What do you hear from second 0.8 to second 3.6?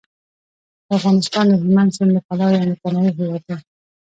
افغانستان د هلمند سیند له پلوه یو متنوع هیواد دی.